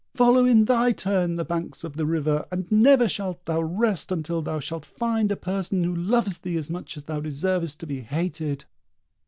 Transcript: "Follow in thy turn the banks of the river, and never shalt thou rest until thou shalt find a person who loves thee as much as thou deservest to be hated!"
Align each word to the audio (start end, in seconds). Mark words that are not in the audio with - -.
"Follow 0.15 0.45
in 0.45 0.65
thy 0.65 0.91
turn 0.93 1.35
the 1.35 1.45
banks 1.45 1.83
of 1.83 1.95
the 1.95 2.07
river, 2.07 2.47
and 2.51 2.71
never 2.71 3.07
shalt 3.07 3.45
thou 3.45 3.61
rest 3.61 4.11
until 4.11 4.41
thou 4.41 4.59
shalt 4.59 4.83
find 4.83 5.31
a 5.31 5.35
person 5.35 5.83
who 5.83 5.93
loves 5.93 6.39
thee 6.39 6.57
as 6.57 6.71
much 6.71 6.97
as 6.97 7.03
thou 7.03 7.19
deservest 7.19 7.79
to 7.79 7.85
be 7.85 7.99
hated!" 8.01 8.65